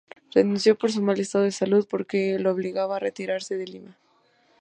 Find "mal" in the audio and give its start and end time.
1.03-1.19